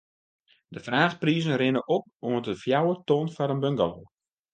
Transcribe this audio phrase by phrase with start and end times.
[0.69, 4.03] De fraachprizen rinne op oant de fjouwer ton foar in bungalow.